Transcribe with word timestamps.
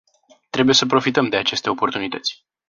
Trebuie 0.49 0.75
să 0.75 0.85
profităm 0.85 1.29
de 1.29 1.35
aceste 1.37 1.69
oportunități! 1.69 2.45